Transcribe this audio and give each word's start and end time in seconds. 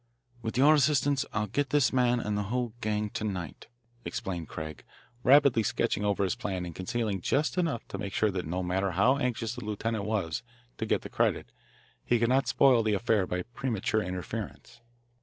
"With 0.41 0.57
your 0.57 0.73
assistance 0.73 1.25
I'll 1.31 1.45
get 1.45 1.69
this 1.69 1.93
man 1.93 2.19
and 2.19 2.35
the 2.35 2.41
whole 2.49 2.73
gang 2.81 3.11
to 3.11 3.23
night," 3.23 3.67
explained 4.03 4.49
Craig, 4.49 4.83
rapidly 5.21 5.61
sketching 5.61 6.03
over 6.03 6.23
his 6.23 6.33
plan 6.33 6.65
and 6.65 6.73
concealing 6.73 7.21
just 7.21 7.55
enough 7.55 7.87
to 7.89 7.99
make 7.99 8.15
sure 8.15 8.31
that 8.31 8.47
no 8.47 8.63
matter 8.63 8.93
how 8.93 9.17
anxious 9.19 9.53
the 9.53 9.63
lieutenant 9.63 10.05
was 10.05 10.41
to 10.79 10.87
get 10.87 11.03
the 11.03 11.09
credit 11.09 11.51
he 12.03 12.17
could 12.17 12.29
not 12.29 12.47
spoil 12.47 12.81
the 12.81 12.95
affair 12.95 13.27
by 13.27 13.43
premature 13.53 14.01
interference. 14.01 14.81